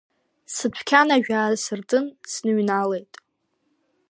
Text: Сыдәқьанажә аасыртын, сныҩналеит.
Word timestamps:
Сыдәқьанажә 0.53 1.31
аасыртын, 1.39 2.05
сныҩналеит. 2.31 3.13